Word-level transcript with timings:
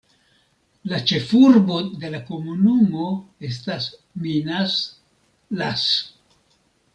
La 0.93 0.99
ĉefurbo 1.09 1.75
de 2.03 2.09
la 2.13 2.21
komunumo 2.29 3.05
estas 3.51 3.87
Minas, 4.25 4.79
las. 5.61 5.87